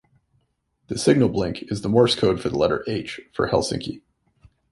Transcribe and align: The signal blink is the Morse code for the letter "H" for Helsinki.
The 0.87 0.97
signal 0.97 1.29
blink 1.29 1.61
is 1.71 1.83
the 1.83 1.87
Morse 1.87 2.15
code 2.15 2.41
for 2.41 2.49
the 2.49 2.57
letter 2.57 2.83
"H" 2.87 3.21
for 3.33 3.49
Helsinki. 3.49 4.01